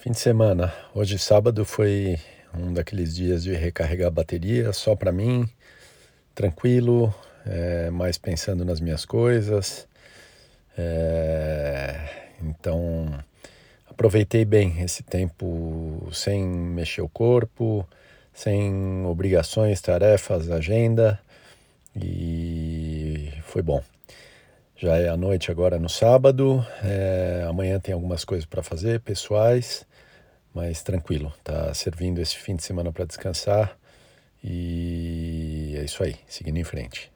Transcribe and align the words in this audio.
Fim 0.00 0.12
de 0.12 0.20
semana. 0.20 0.72
Hoje, 0.94 1.18
sábado, 1.18 1.64
foi 1.64 2.20
um 2.54 2.72
daqueles 2.72 3.16
dias 3.16 3.42
de 3.42 3.52
recarregar 3.52 4.06
a 4.06 4.12
bateria 4.12 4.72
só 4.72 4.94
para 4.94 5.10
mim, 5.10 5.44
tranquilo, 6.36 7.12
é, 7.44 7.90
mais 7.90 8.16
pensando 8.16 8.64
nas 8.64 8.78
minhas 8.78 9.04
coisas. 9.04 9.88
É, 10.78 11.98
então, 12.40 13.12
aproveitei 13.90 14.44
bem 14.44 14.80
esse 14.82 15.02
tempo 15.02 16.08
sem 16.12 16.46
mexer 16.46 17.02
o 17.02 17.08
corpo, 17.08 17.84
sem 18.32 19.04
obrigações, 19.04 19.80
tarefas, 19.80 20.48
agenda 20.48 21.18
e 21.96 23.32
foi 23.42 23.62
bom. 23.62 23.82
Já 24.76 24.96
é 24.96 25.08
a 25.08 25.16
noite 25.16 25.50
agora 25.50 25.76
no 25.76 25.88
sábado. 25.88 26.64
É, 26.84 27.44
amanhã 27.48 27.80
tem 27.80 27.92
algumas 27.92 28.24
coisas 28.24 28.46
para 28.46 28.62
fazer, 28.62 29.00
pessoais, 29.00 29.87
mas 30.58 30.82
tranquilo. 30.82 31.32
Tá 31.44 31.72
servindo 31.72 32.20
esse 32.20 32.36
fim 32.36 32.56
de 32.56 32.64
semana 32.64 32.90
para 32.90 33.04
descansar. 33.04 33.78
E 34.42 35.74
é 35.76 35.84
isso 35.84 36.02
aí, 36.02 36.16
seguindo 36.26 36.58
em 36.58 36.64
frente. 36.64 37.12